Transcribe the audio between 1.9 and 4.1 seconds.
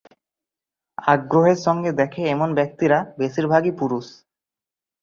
দেখে এমন ব্যক্তিরা বেশির ভাগই পুরুষ।